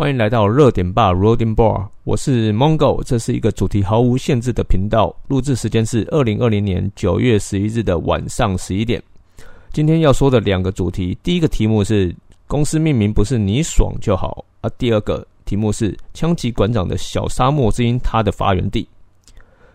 [0.00, 5.14] 欢迎来到热点吧 （Rolling Bar），我是 Mongo，这是一个主题毫无限制的频道。
[5.28, 9.02] 录制时间是二零二零年九月十一日的晚上十一点。
[9.74, 12.16] 今天要说的两个主题，第一个题目是
[12.46, 18.88] 公司命名不是你爽就好啊，第二个题目是枪击馆长的小沙漠之音，它的发源地。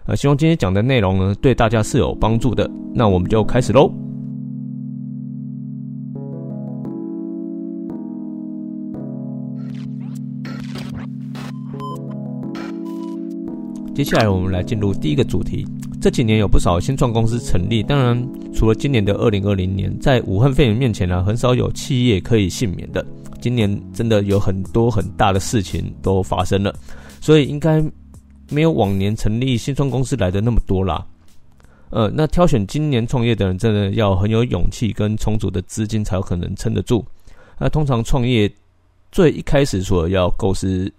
[0.07, 2.68] 呃，希望今天讲的内容呢，对大家是有帮助的。
[2.96, 3.94] 那我们就开始喽。
[13.95, 15.66] 接下来我们来进入第一个主题。
[16.02, 23.03] 这几年有不少新创公司成立，当然除了今年的二零二零年，在武汉肺炎面前呢，很少有企业可以幸免的。
[23.39, 26.76] 今年真的有很多很大的事情都发生了，
[27.22, 27.81] 所以应该
[28.50, 31.05] 没有往年成立新创公司来的那么多啦。
[31.89, 37.05] 呃，那挑选今年创业的人，真的要很有勇气跟充足的资金才有可能撑得住。
[37.58, 38.52] 那通常创业
[39.09, 40.91] 最一开始说要构思。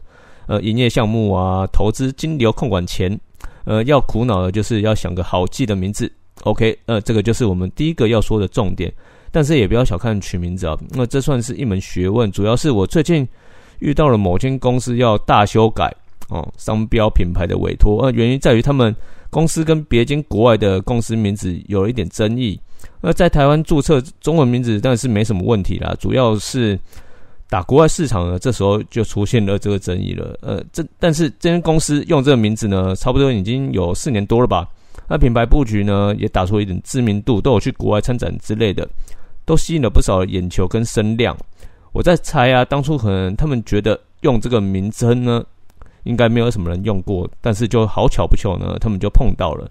[0.47, 3.19] 呃，营业项目啊，投资金流控管钱，
[3.65, 6.11] 呃，要苦恼的就是要想个好记的名字。
[6.45, 8.93] OK，呃，这个就是我们第一个要说的重点。
[9.33, 12.31] 但是也不要小看取名字啊，那这算是一门学问。
[12.31, 13.27] 主要是我最近
[13.81, 15.93] 遇到了某间公司要大修改
[16.29, 18.95] 哦，商标品牌的委托，呃，原因在于他们
[19.29, 22.59] 公司跟别间国外的公司名字有了一点争议。
[23.01, 26.79] 那在台湾注册中文名字，但是没什么问题啦，主要是。
[27.49, 30.37] 打国外市场呢，这时候就出现了这个争议了。
[30.43, 34.69] 呃，这但是这间公司用这个名字呢，差不多已经有四年多了吧。
[35.09, 38.89] 那品牌布局呢，也打出一点知名度，都有去国外参展之类的，
[39.45, 41.37] 都吸引了不少眼球跟声量。
[41.93, 45.45] 我在猜啊，当初可能他们觉得用这个名称呢，
[46.03, 49.71] 应该没有什么人用过，但是就好巧不巧呢，他们就碰到了。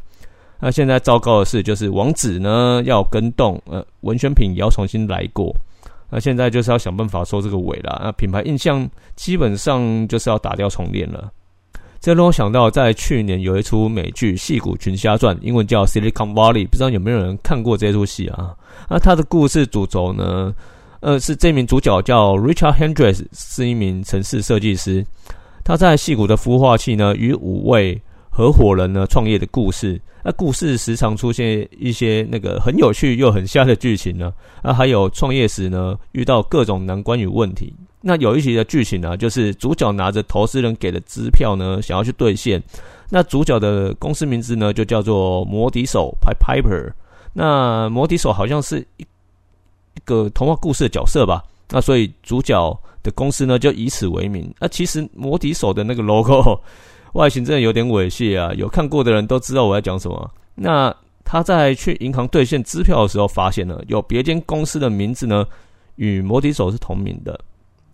[0.61, 5.53] 那现在糟糕的是，就是网址呢要跟动，呃，文宣品也要重新来过。
[6.09, 8.01] 那现在就是要想办法收这个尾了。
[8.03, 11.31] 那品牌印象基本上就是要打掉重练了。
[11.99, 18.55] 这让我想到，在去年有一出美剧《戏骨群侠传》，英文叫《Silicon Valley》，不知道有没有人看过这出戏啊？
[18.89, 20.53] 那他的故事主轴呢？
[20.99, 25.05] 呃，是这名主角叫 Richard Hendricks，是一名城市设计师。
[25.63, 28.01] 他在戏骨的孵化器呢，与五位。
[28.29, 34.33] 合伙人呢创业的故事，那故事时常出现一些那个很有趣又很瞎的剧情呢。
[34.63, 37.71] 啊，还有创业时呢遇到各种难关与问题。
[38.01, 42.59] 那有一集的剧情呢，就是主角拿着投资人给的支票呢，想要去兑现。
[43.07, 46.91] 那主角的公司名字呢就叫做摩笛手 Piper。
[47.31, 51.43] 那摩笛手好像是一一个童话故事的角色吧？
[51.69, 54.51] 那所以主角的公司呢就以此为名。
[54.59, 56.59] 那其实摩笛手的那个 logo。
[57.15, 58.53] 外形真的有点猥亵啊！
[58.55, 60.29] 有看过的人都知道我在讲什么。
[60.53, 60.93] 那
[61.23, 65.45] 他在去银行兑现支票的时候，发现了有别间公司的名字呢，
[65.95, 67.39] 与摩的手是同名的。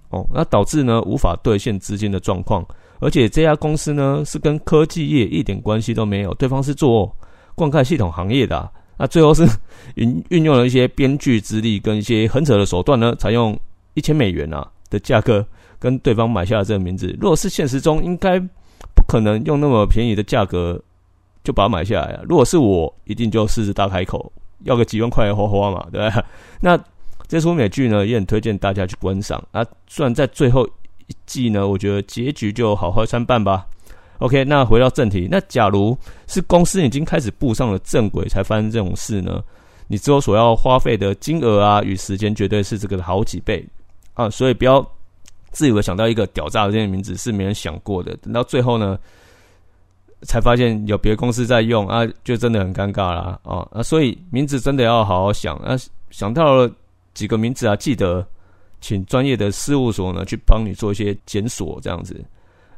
[0.09, 2.65] 哦，那导致呢无法兑现资金的状况。
[2.99, 7.15] 而且这家公司呢是跟科技业一点关系都没有，对方是做
[7.53, 8.67] 灌溉系统行业的。
[8.97, 9.45] 那最后是
[9.95, 13.55] 运运用了一些编剧之力跟一些很扯的手段呢，采用
[13.93, 15.45] 一千美元啊的价格
[15.77, 17.15] 跟对方买下了这个名字。
[17.21, 18.43] 如果是现实中，应该。
[19.11, 20.81] 可能用那么便宜的价格
[21.43, 22.21] 就把它买下来啊！
[22.29, 24.31] 如果是我，一定就狮子大开口，
[24.63, 26.23] 要个几万块花花嘛，对吧？
[26.61, 26.79] 那
[27.27, 29.65] 这出美剧呢，也很推荐大家去观赏啊。
[29.85, 30.65] 虽然在最后
[31.07, 33.67] 一季呢，我觉得结局就好坏参半吧。
[34.19, 35.97] OK，那回到正题，那假如
[36.27, 39.43] 是公司已经开始步上了正轨，才发生这种事呢？
[39.89, 43.67] 你之后所要花费的金额啊与时间，绝对是这个的好几倍
[44.13, 44.29] 啊！
[44.29, 44.89] 所以不要。
[45.51, 48.97] 自以为想到一个屌炸的这些名字是没人想过的，等到最后呢，
[50.23, 53.39] 才发现有别的公司在用啊，就真的很尴尬啦。
[53.43, 53.83] 哦啊！
[53.83, 55.75] 所以名字真的要好好想啊，
[56.09, 56.71] 想到了
[57.13, 58.25] 几个名字啊，记得
[58.79, 62.23] 请专业的事务所呢去帮你做一些检索，这样子，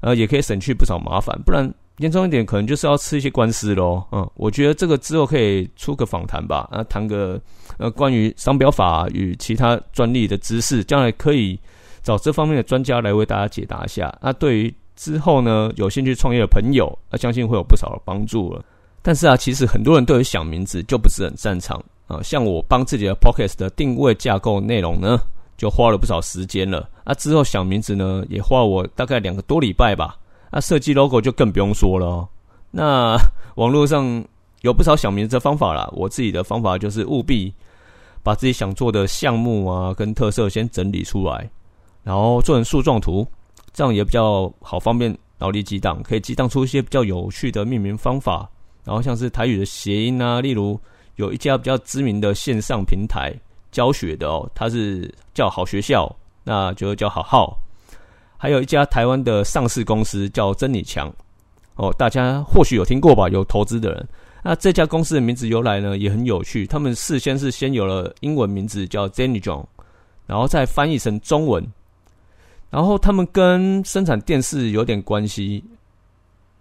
[0.01, 1.39] 呃，也可以省去不少麻烦。
[1.43, 4.03] 不然严重一点，可能就是要吃一些官司喽。
[4.11, 7.39] 嗯，我觉得这个之后可以出个访谈吧，啊，谈个
[7.77, 11.59] 呃关于商标法与其他专利的知识，将来可以。
[12.03, 14.13] 找这方面的专家来为大家解答一下。
[14.21, 18.63] 那对于之后呢有兴趣创业的朋友，那相信会有不少的帮助了。
[19.01, 22.21] 但是啊，其实很多人都有想名字，就不是很擅长啊。
[22.21, 25.19] 像我帮自己的 p o c k e t 的定位架构内容呢，
[25.57, 26.87] 就花了不少时间了。
[27.03, 30.15] 啊，之后想名字呢，也花我大概两个多礼拜吧。
[30.51, 32.05] 那设计 logo 就更不用说了。
[32.05, 32.29] 哦
[32.75, 33.15] 那
[33.55, 34.25] 网络上
[34.61, 37.53] 有不少想名字的方法啦，我自己的方法就是务必
[38.23, 41.47] 把自己想做的项目啊跟特色先整理出来。
[42.03, 43.25] 然后做成树状图，
[43.73, 48.49] 这样也比较好方便脑力激荡，可以激荡出一些比较有趣的命名方法。
[48.83, 50.77] 然后像是台语的谐音啊，例如
[51.15, 53.33] 有一家比较知名的线上平台
[53.71, 56.13] 教学的哦，它是叫好学校，
[56.43, 57.57] 那就叫好好。
[58.37, 61.09] 还有一家台湾的上市公司叫真理强，
[61.75, 63.29] 哦，大家或许有听过吧？
[63.29, 64.05] 有投资的人。
[64.43, 66.67] 那这家公司的名字由来呢，也很有趣。
[66.67, 69.85] 他们事先是先有了英文名字叫 Jenny j o n
[70.25, 71.65] 然后再翻译成中文。
[72.73, 75.63] 然后他们跟生产电视有点关系。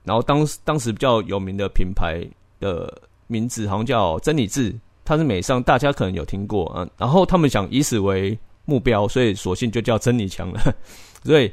[0.05, 2.23] 然后当当时比较有名的品牌
[2.61, 2.93] 的
[3.27, 4.75] 名字好像叫真理智，
[5.05, 6.87] 它是美商，大家可能有听过啊。
[6.99, 10.61] 然后他们想以此为目标，所以索性就叫真理强了。
[11.25, 11.51] 所以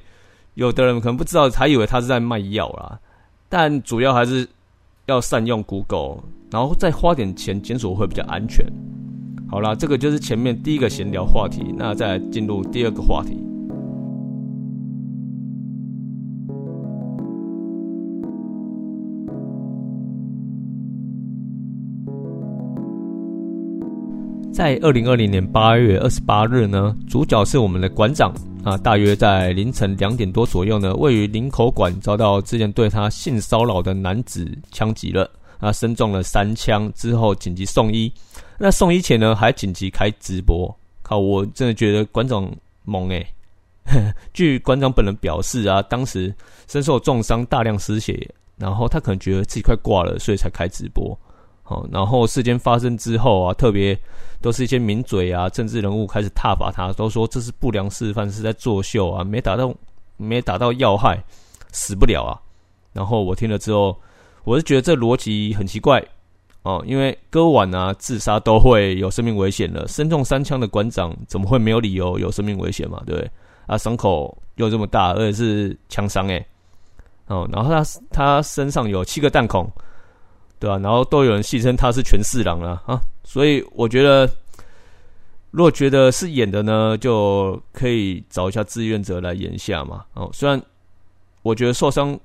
[0.55, 2.99] 有的人可能不知道，还以为他是在卖药啦。
[3.47, 4.47] 但主要还是。
[5.05, 6.21] 要善用 Google，
[6.51, 8.63] 然后再花点钱检索会比较安全。
[9.49, 13.48] 好啦，这个就是前面第一个闲聊话题，那再进入第二个话题。
[24.59, 28.35] 在二零二零年八月二十八日呢，主角是我们的馆长。
[28.61, 38.11] 啊，大约在凌晨两点多左右呢，位于林口馆遭到之前对他性骚扰的男子枪击了，啊，身中了三枪之后紧急送医。
[38.57, 40.77] 那送医前呢，还紧急开直播。
[41.03, 42.53] 靠，我真的觉得馆长
[42.83, 43.25] 猛诶。
[44.33, 46.35] 据馆长本人表示啊，当时
[46.67, 51.17] 身受重伤，大量失血，然后他可能觉得自己快挂了，所以才开直播。
[51.69, 53.95] 哦，然后事件发生之后啊，特别
[54.41, 59.71] 都是一些名嘴啊、政治人物开始挞伐他，都说这是不良示范，是在作秀啊，没打到，
[60.17, 61.23] 没打到要害，
[61.71, 62.33] 死不了啊。
[62.91, 63.95] 然后我听了之后，
[64.45, 66.03] 我是觉得这逻辑很奇怪
[66.63, 72.99] 哦，因为割腕啊、自杀都会有生命危险的，身中三枪的馆长怎么会没有理由有生命危险嘛？
[73.05, 73.31] 对不对？
[73.67, 76.43] 啊，伤口又这么大，而且是枪伤诶。
[77.27, 79.71] 哦，然后他他身上有七个弹孔。
[80.59, 80.77] 对啊？
[80.79, 84.29] 然后都有人戏称他是全四郎了啊，所以我觉得，
[85.51, 90.03] 如果觉得是演的呢，就可以找一下志愿者来演一下嘛。
[90.13, 90.61] 哦，虽然
[91.41, 92.19] 我觉得受伤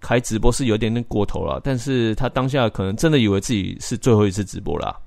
[0.00, 4.98] 开直播是有点点过头了，但是他当下可能真的以为自己是最后一次直播了。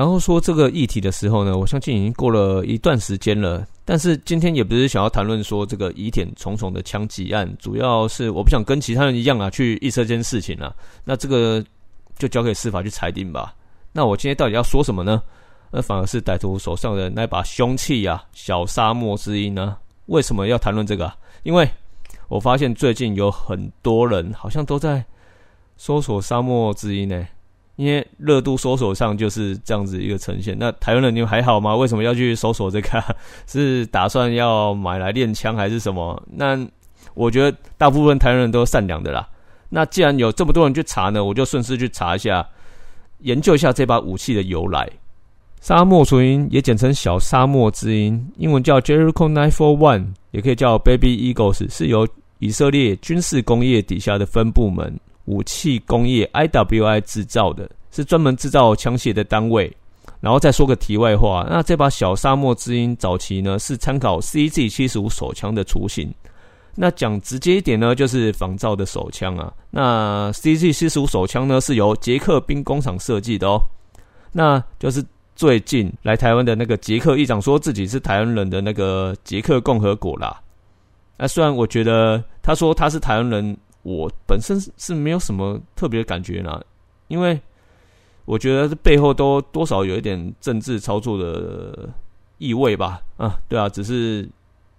[0.00, 3.66] 然后说这个议题的时候呢，我相信已经过了一段时间了。
[3.84, 10.74] 但是今天也不是想要谈论说这个疑点重重的枪击案，主要是我不想跟其他人一样啊，去预测这件事情啊。
[11.04, 11.62] 那这个
[12.16, 13.54] 就交给司法去裁定吧。
[13.92, 15.22] 那我今天到底要说什么呢？
[15.70, 19.76] 那反而是歹徒手上的那把凶器啊，小沙漠之音呢？
[20.06, 21.12] 为什么要谈论这个？
[21.42, 21.68] 因为
[22.28, 25.04] 我发现最近有很多人好像都在
[25.76, 27.22] 搜索沙漠之音呢。
[27.80, 30.54] 因为热度搜索上就是这样子一个呈现。
[30.58, 31.74] 那台湾人你们还好吗？
[31.74, 33.02] 为什么要去搜索这个？
[33.46, 36.22] 是打算要买来练枪还是什么？
[36.30, 36.62] 那
[37.14, 39.26] 我觉得大部分台湾人都善良的啦。
[39.70, 42.46] 那既然有这么多人去查呢，我就顺势去查一下，
[43.20, 44.86] 研究一下这把武器的由来。
[45.62, 52.06] 沙漠雏鹰也简称小沙漠之鹰，英文叫 Jericho Nine Four One，也可以叫 Baby Eagles，是由
[52.40, 55.00] 以色列军事工业底下的分部门。
[55.30, 59.72] 武器工业 IWI 制造的，是专门制造枪械的单位。
[60.20, 66.12] 然后再说个题外话，那这把小沙漠之鹰早期呢是参考 CZ 七十五手枪的雏形。
[66.74, 69.52] 那讲直接一点呢，就是仿造的手枪啊。
[69.70, 73.58] 那 CZ 七十五手枪呢是由捷克兵工厂设计的哦。
[74.32, 75.02] 那就是
[75.36, 80.38] 最近来台湾的那个捷克议长说自己是台湾人的那个捷克共和国啦。
[81.16, 83.56] 那虽然我觉得他说他是台湾人。
[83.82, 86.62] 我本身是没有什么特别的感觉啦，
[87.08, 87.40] 因为
[88.24, 91.88] 我觉得这背后都多少有一点政治操作的
[92.38, 93.00] 意味吧。
[93.16, 94.28] 啊，对啊，只是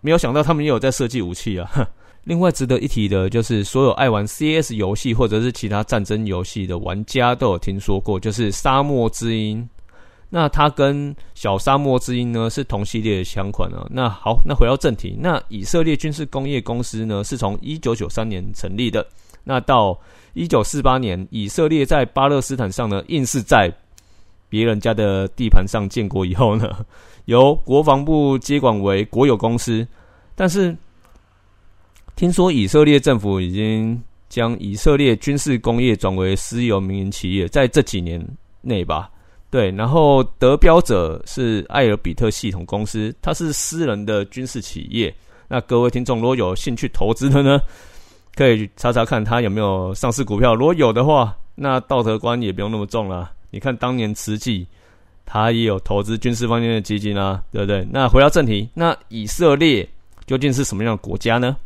[0.01, 1.89] 没有想到他们也有在设计武器啊。
[2.25, 9.67] 另外值得一提的就是，所有爱玩 CS 游戏或者是其他战争游戏的玩家都有听说过，就是沙漠之鹰。
[10.33, 13.85] 那它跟小沙漠之鹰呢是同系列的枪款啊。
[13.91, 19.05] 那好，那回到正题，那以色列军事工业公司呢是从一九九三年成立的。
[19.43, 19.99] 那到
[20.33, 23.69] 一九四八年，以色列在巴勒斯坦上呢，硬是在
[24.47, 26.85] 别人家的地盘上建国以后呢，
[27.25, 29.85] 由国防部接管为国有公司。
[30.33, 30.73] 但是
[32.15, 38.25] 听说以色列政府已经将以色列军事工业转为私有民营企业，在这几年
[38.61, 39.09] 内吧。
[39.51, 45.13] 对，然后得标者是艾尔比特系统公司，它是私人的军事企业。
[45.49, 47.59] 那各位听众如果有兴趣投资的呢，
[48.33, 50.55] 可以查查看它有没有上市股票。
[50.55, 53.29] 如果有的话，那道德观也不用那么重了。
[53.49, 54.65] 你看当年慈济，
[55.25, 57.85] 他也有投资军事方面的基金啊，对不对？
[57.91, 59.85] 那回到正题，那以色列
[60.25, 61.57] 究竟是什么样的国家呢？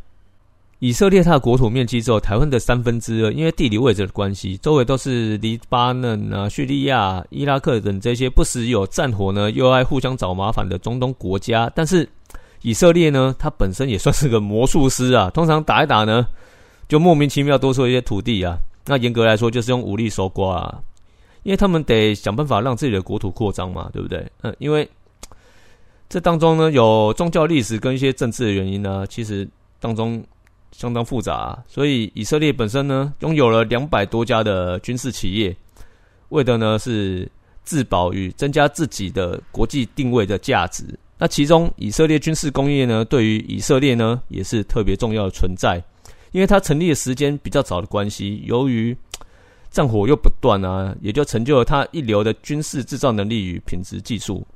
[0.78, 11.72] 以色列它的国土面积只有台湾的三分之二，因为地理位置的关系，周围都是黎巴嫩啊、叙利亚、伊拉克等这些不时有战火呢，又爱互相找麻烦的中东国家。
[11.74, 12.06] 但是
[12.60, 16.26] 以色列呢，它本身也算是个魔术师啊，通常打一打呢，
[16.88, 18.58] 就莫名其妙多出一些土地啊。
[18.84, 20.78] 那严格来说，就是用武力收刮啊，
[21.42, 24.30] 因为他们得想办法让自己的国土扩张嘛，对不对？
[24.42, 24.86] 嗯，因为
[26.08, 29.48] 这当中呢，有宗教历史跟一些政治的原因呢，其实
[29.80, 30.22] 当中
[30.76, 31.58] 相当复杂。
[31.66, 35.56] 所以以色列本身呢，拥有了两百多家的军事企业，
[36.28, 37.26] 为的呢是
[37.64, 40.84] 自保与增加自己的国际定位的价值。
[41.18, 45.82] 那其中以色列军事工业呢，对于以色列呢也是特别重要的存在，
[46.32, 48.94] 因为它成立的时间比较早的关系，由于
[49.70, 54.46] 战火又不断啊，也就成就了它一流的军事制造能力与品质技术。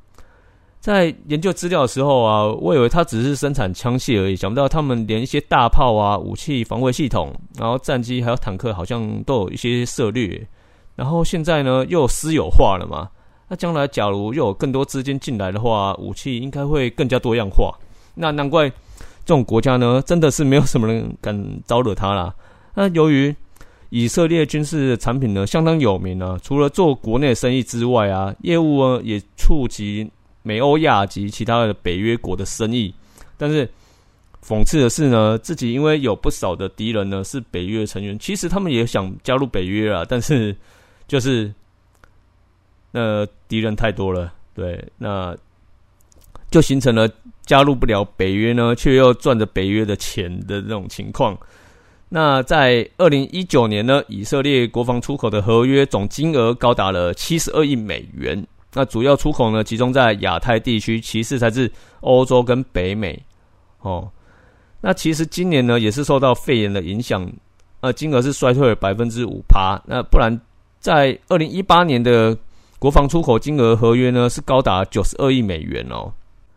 [0.81, 10.49] 在研究资料的时候啊，我以为它只是生产枪械而已，想不到他们连一些大炮啊、武器防卫系统，然后战机还有坦克，好像都有一些涉略。
[10.97, 13.11] 然后现在呢，又私有化了嘛？
[13.47, 17.75] 那将来假如又有更多资金进来的话，武器应该会更加多样化。
[18.15, 18.75] 那难怪这
[19.27, 22.35] 种国家呢，真的是没有什么人敢招惹他啦。
[22.75, 23.35] 那由于
[23.91, 30.11] 以色列军事产品呢相当有名啊，除了做国内生意之外啊，业务呢也触及。
[30.43, 32.95] 美欧亚及其他的北约国的生意，
[33.37, 33.69] 但是
[34.43, 40.57] 讽刺的是呢，自己因为有不少的敌人呢是北约成员，其实他们也想加入北约啊，但是
[41.07, 41.53] 就是
[42.91, 45.37] 那敌人太多了，对，那
[46.51, 47.09] 就形成了
[47.45, 51.37] 加入不了北约呢，却又赚着北约的钱的这种情况。
[52.09, 58.45] 那在二零一九年呢，以色列国防出口的合约总金额高达了七十二亿美元。
[58.73, 63.21] 那主要出口呢，集中在亚太地区，其次才是欧洲跟北美。
[63.81, 64.09] 哦，
[64.81, 67.29] 那其实今年呢，也是受到肺炎的影响，
[67.81, 69.77] 呃，金额是衰退了百分之五趴。
[69.87, 70.41] 那不然，
[70.79, 72.37] 在二零一八年的
[72.79, 76.13] 国防出口金额合约呢，是高达九十二亿美元哦。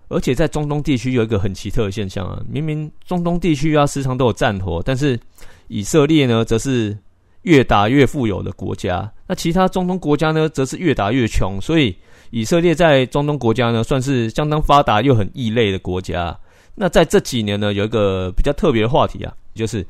[0.10, 5.20] 而且在中东地区有一个很奇特的现象啊，明明中东地区啊时常都有战火，但是
[5.67, 6.98] 以色列呢，则是。
[7.43, 11.60] 越打越富有的国家，那其他中东国家呢，则是越打越穷。
[11.60, 11.98] 所以
[12.30, 16.38] 以色列在中东国家呢，算是相当发达又很异类的国家。
[16.75, 19.84] 那在这几年呢，有一个比较特别的话题啊，就是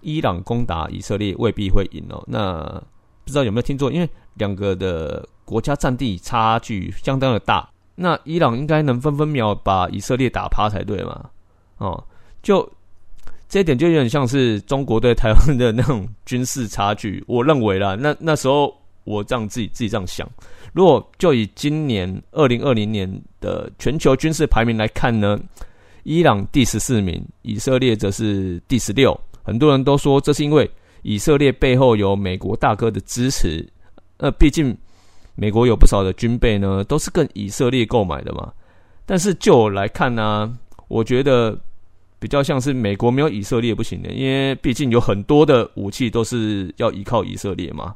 [0.00, 2.22] 伊朗攻打以色列未必会赢哦。
[2.28, 2.62] 那
[3.24, 3.90] 不知道有没有听错？
[3.90, 11.28] 因为两个的国家占地差距相当的大，那伊朗应该能分分秒把以色列打趴才对嘛？
[11.78, 12.04] 哦，
[12.44, 12.70] 就。
[13.46, 17.22] 这一点就有点像是中国对台湾的那种军事差距。
[17.28, 20.28] 我认为啦，那那时候我这样自己自己这样想。
[20.72, 23.08] 如果就以今年二零二零年
[23.40, 25.38] 的全球军事排名来看呢，
[26.02, 29.18] 伊朗第十四名，以色列则是第十六。
[29.42, 30.68] 很多人都说这是因为
[31.02, 33.66] 以色列背后有美国大哥的支持。
[34.18, 34.76] 那毕竟
[35.34, 38.52] 美国有不少的军备呢，都是跟以色列购买的嘛。
[39.06, 40.52] 但是就我来看呢，
[40.88, 41.58] 我觉得。
[42.20, 47.94] 比较像是美国没有以色列不行的，因为毕竟有很多的武器都是要依靠以色列嘛。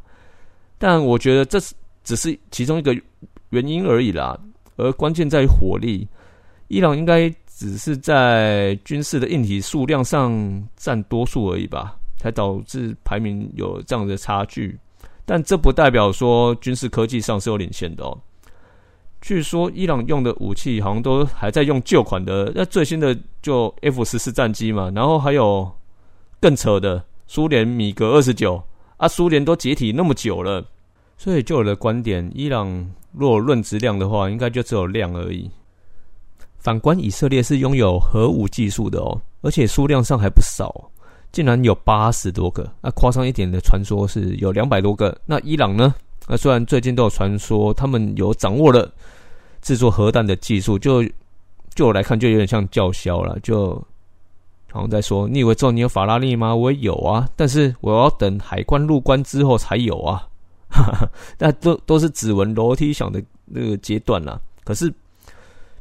[0.78, 2.97] 但我觉得这是只是其中一个
[3.50, 4.38] 原因而已啦，
[4.76, 6.06] 而关键在于火力。
[6.68, 14.78] 伊朗应该只是在军事的硬体数量上占多数而已吧，才导致排名有这样的差距。
[15.25, 18.16] 但这不代表说军事科技上是有领先的哦。
[19.20, 25.70] 据说伊朗用的武器好像都还在用旧款的，那最新的就 F 十四战机嘛，然后还有
[26.40, 28.62] 更扯的苏联米格二十九
[28.99, 30.64] 啊，苏联都解体那么久了，
[31.17, 35.50] 所以就我的观点，伊朗若论质量的话，应该就只有量而已。
[36.59, 40.90] 反观以色列是拥有核武技术的哦，而且数量上还不少，
[41.31, 45.17] 竟然有八十多个，那夸张一点的传说是有两百多个。
[45.25, 45.95] 那伊朗呢？
[46.26, 48.93] 那虽然最近都有传说，他们有掌握了
[49.62, 51.02] 制作核弹的技术，就
[51.75, 53.81] 就我来看，就有点像叫嚣了，就
[54.72, 56.54] 然后再说：“你以为只有你有法拉利吗？
[56.54, 60.28] 我有啊，但是我要等海关入关之后才有啊。
[61.38, 64.38] ”那都都是指纹楼梯响的那个阶段啦。
[64.64, 64.92] 可是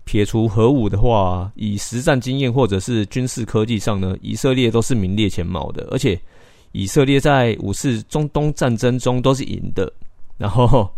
[0.06, 5.86] 撇除核武的话，以实战经验或者是军事科技上呢，以色列都是名列前茅的。
[5.92, 6.18] 而且
[6.72, 9.92] 以色列在五次中东战争中都是赢的。
[10.38, 10.90] 然后，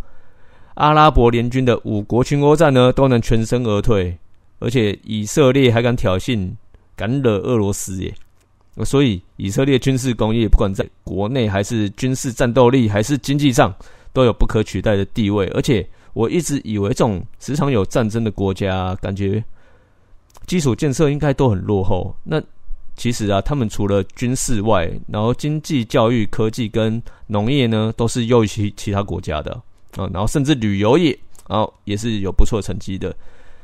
[0.75, 4.15] 阿拉伯联军的五国群殴战呢，都能全身而退，
[4.59, 6.51] 而且以色列还敢挑衅，
[6.99, 8.13] 敢惹俄罗斯耶！
[8.83, 13.73] 所以以色列军事工业，不管在国内还是军事战斗力，还是经济上，
[14.11, 15.47] 都有不可取代的地位。
[15.55, 19.41] 而且我一直以为这种时常有战争的国家，感觉
[20.45, 22.13] 基础建设应该都很落后。
[22.21, 22.41] 那
[22.97, 29.53] 其实啊，他们除了军事外，然后经济、教育、科技跟农业呢，都是优于其其他国家的
[29.95, 30.09] 啊。
[30.11, 33.15] 然后甚至旅游业，然后也是有不错成绩的。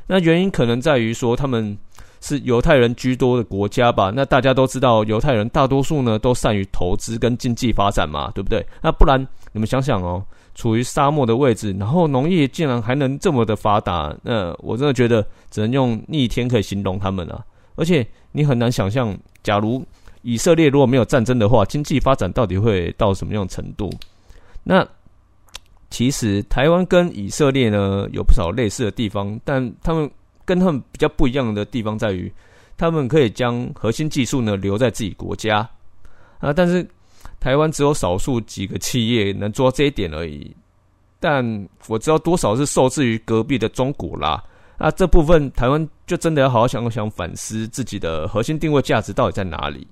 [0.08, 1.78] 那原因可能在于说，他们
[2.26, 4.12] 是犹太人居多的国家吧？
[4.16, 8.66] 那大家都知道，犹太人大多数呢都善于投资跟经济发展嘛，对不对？
[8.82, 17.46] 那不然你们想想哦，处于沙漠的位置，然后农业竟然还能这么的发达，那我真的觉得只能用逆天可以形容他们了。
[17.76, 19.86] 而且你很难想象，假如
[20.24, 23.88] 以色列如果没有战争的话，经济发展到底会到什么样程度？
[24.64, 24.84] 那
[25.92, 30.10] 其实台湾跟以色列呢有不少类似的地方，但他们。
[30.46, 32.32] 跟他们比较不一样的地方在于，
[32.78, 35.68] 他们可以将核心技术呢留在自己国家
[36.40, 36.88] 啊，但是
[37.40, 40.56] 台湾只有少数几个企业能做到这一点而已。
[41.20, 44.44] 但我知道多少是受制于隔壁的中国啦，
[44.78, 49.88] 那这部分台湾就真的要好好想想反思自己的核心定位价值到底在哪里。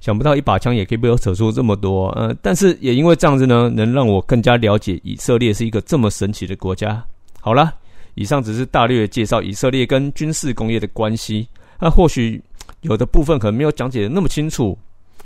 [0.00, 7.02] 想不到一把枪也可以被我扯出这么多，呃，但是也因为这样子呢，能让我更加了解以色列是一个这么神奇的国家。
[7.40, 7.72] 好了。
[8.14, 11.48] 以上只是大略介绍以色列跟军事工业的关系，
[11.80, 12.42] 那或许
[12.82, 14.76] 有的部分可能没有讲解的那么清楚。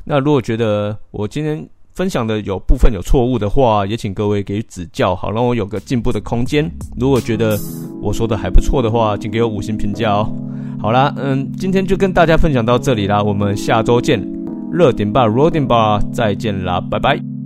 [0.04, 6.70] 那如果觉得我今天分享的有部分有错误的话，也请各位给予指教，好让我有个进步的空间。
[6.98, 7.58] 如果觉得
[8.00, 10.32] 我说的还不错的话，请给我五星评价哦。
[10.80, 14.24] 好啦，嗯，今天就跟大家分享到这里啦，我们下周见，
[14.72, 17.37] 热点吧，热点吧，再见啦，拜拜。